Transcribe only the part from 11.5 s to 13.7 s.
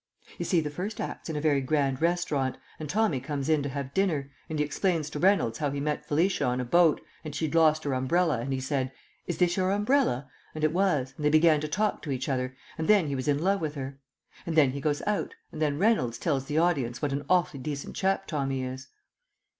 to talk to each other, and then he was in love